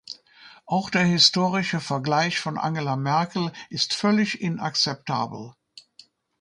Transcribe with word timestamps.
Auch 0.65 0.89
der 0.89 1.03
historische 1.03 1.79
Vergleich 1.79 2.39
von 2.39 2.57
Angela 2.57 2.95
Merkel 2.95 3.51
ist 3.69 3.93
völlig 3.93 4.41
inakzeptabel. 4.41 5.53